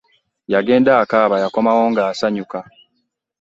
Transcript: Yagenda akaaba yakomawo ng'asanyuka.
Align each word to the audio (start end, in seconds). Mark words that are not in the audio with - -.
Yagenda 0.53 0.91
akaaba 1.03 1.35
yakomawo 1.43 1.83
ng'asanyuka. 1.91 2.59